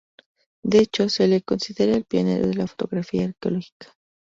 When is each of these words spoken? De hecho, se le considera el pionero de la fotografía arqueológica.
De 0.63 0.79
hecho, 0.79 1.09
se 1.09 1.27
le 1.27 1.43
considera 1.43 1.95
el 1.95 2.05
pionero 2.05 2.47
de 2.47 2.55
la 2.55 2.65
fotografía 2.65 3.25
arqueológica. 3.25 3.95